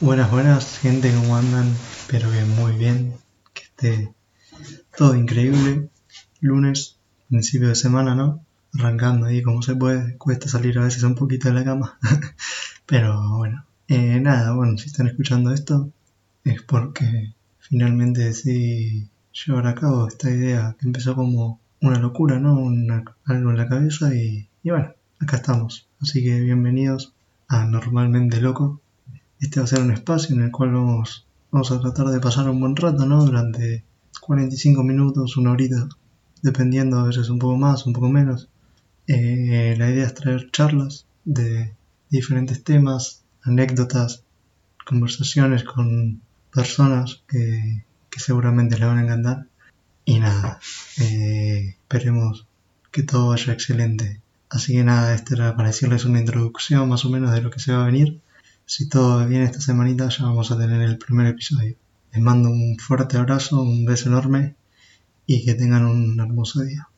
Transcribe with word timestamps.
Buenas, 0.00 0.30
buenas, 0.30 0.78
gente, 0.78 1.12
¿cómo 1.12 1.36
andan? 1.36 1.66
Espero 1.66 2.30
que 2.30 2.44
muy 2.44 2.70
bien, 2.70 3.14
que 3.52 3.62
esté 3.62 4.14
todo 4.96 5.16
increíble. 5.16 5.88
Lunes, 6.40 6.98
principio 7.28 7.68
de 7.68 7.74
semana, 7.74 8.14
¿no? 8.14 8.44
Arrancando 8.78 9.26
ahí 9.26 9.42
como 9.42 9.60
se 9.60 9.74
puede, 9.74 10.16
cuesta 10.16 10.48
salir 10.48 10.78
a 10.78 10.84
veces 10.84 11.02
un 11.02 11.16
poquito 11.16 11.48
de 11.48 11.54
la 11.54 11.64
cama. 11.64 11.98
Pero 12.86 13.38
bueno, 13.38 13.64
eh, 13.88 14.20
nada, 14.20 14.52
bueno, 14.52 14.78
si 14.78 14.86
están 14.86 15.08
escuchando 15.08 15.52
esto 15.52 15.90
es 16.44 16.62
porque 16.62 17.34
finalmente 17.58 18.20
decidí 18.20 19.08
llevar 19.32 19.66
a 19.66 19.74
cabo 19.74 20.06
esta 20.06 20.30
idea 20.30 20.76
que 20.78 20.86
empezó 20.86 21.16
como 21.16 21.58
una 21.80 21.98
locura, 21.98 22.38
¿no? 22.38 22.58
algo 23.24 23.50
en 23.50 23.56
la 23.56 23.68
cabeza 23.68 24.14
y, 24.14 24.48
y 24.62 24.70
bueno, 24.70 24.94
acá 25.18 25.38
estamos. 25.38 25.88
Así 26.00 26.22
que 26.22 26.38
bienvenidos 26.38 27.14
a 27.48 27.64
Normalmente 27.64 28.40
Loco. 28.40 28.80
Este 29.40 29.60
va 29.60 29.64
a 29.64 29.68
ser 29.68 29.80
un 29.80 29.92
espacio 29.92 30.34
en 30.34 30.42
el 30.42 30.50
cual 30.50 30.72
vamos, 30.72 31.26
vamos 31.50 31.70
a 31.70 31.80
tratar 31.80 32.08
de 32.08 32.20
pasar 32.20 32.48
un 32.50 32.60
buen 32.60 32.76
rato, 32.76 33.06
¿no? 33.06 33.24
Durante 33.24 33.84
45 34.20 34.82
minutos, 34.82 35.36
una 35.36 35.52
horita, 35.52 35.88
dependiendo 36.42 36.98
a 36.98 37.04
veces 37.04 37.28
un 37.30 37.38
poco 37.38 37.56
más, 37.56 37.86
un 37.86 37.92
poco 37.92 38.08
menos. 38.08 38.48
Eh, 39.06 39.74
la 39.78 39.90
idea 39.90 40.06
es 40.06 40.14
traer 40.14 40.50
charlas 40.50 41.06
de 41.24 41.74
diferentes 42.10 42.64
temas, 42.64 43.22
anécdotas, 43.42 44.24
conversaciones 44.84 45.64
con 45.64 46.20
personas 46.52 47.22
que, 47.28 47.84
seguramente 48.16 48.76
les 48.76 48.88
van 48.88 48.98
a 48.98 49.04
encantar. 49.04 49.46
Y 50.04 50.18
nada, 50.18 50.58
eh, 51.00 51.76
esperemos 51.82 52.46
que 52.90 53.04
todo 53.04 53.28
vaya 53.28 53.52
excelente. 53.52 54.20
Así 54.50 54.72
que 54.72 54.82
nada, 54.82 55.14
esta 55.14 55.34
era 55.34 55.56
para 55.56 55.68
decirles 55.68 56.04
una 56.04 56.18
introducción 56.18 56.88
más 56.88 57.04
o 57.04 57.10
menos 57.10 57.32
de 57.32 57.42
lo 57.42 57.50
que 57.50 57.60
se 57.60 57.72
va 57.72 57.82
a 57.82 57.86
venir. 57.86 58.20
Si 58.68 58.86
todo 58.86 59.16
va 59.16 59.24
bien 59.24 59.44
esta 59.44 59.62
semanita 59.62 60.10
ya 60.10 60.24
vamos 60.26 60.50
a 60.50 60.58
tener 60.58 60.82
el 60.82 60.98
primer 60.98 61.26
episodio. 61.26 61.78
Les 62.12 62.20
mando 62.20 62.50
un 62.50 62.76
fuerte 62.78 63.16
abrazo, 63.16 63.62
un 63.62 63.86
beso 63.86 64.10
enorme 64.10 64.56
y 65.24 65.42
que 65.42 65.54
tengan 65.54 65.86
un 65.86 66.20
hermoso 66.20 66.60
día. 66.60 66.90